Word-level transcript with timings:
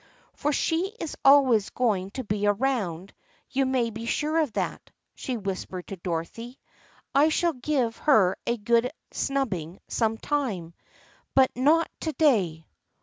M 0.01 0.07
For 0.33 0.51
she 0.51 0.95
is 0.99 1.15
always 1.23 1.69
going 1.69 2.09
to 2.17 2.23
be 2.23 2.47
around, 2.47 3.13
you 3.51 3.67
may 3.67 3.91
be 3.91 4.07
sure 4.07 4.39
of 4.39 4.53
that," 4.53 4.89
she 5.13 5.37
whispered 5.37 5.85
to 5.89 5.95
Dorothy." 5.95 6.59
I 7.13 7.29
shall 7.29 7.53
give 7.53 7.97
her 7.97 8.35
a 8.47 8.57
good 8.57 8.89
snubbing 9.11 9.79
some 9.89 10.17
time, 10.17 10.73
but 11.35 11.51
not 11.55 11.91
to 11.99 12.13
day." 12.13 12.65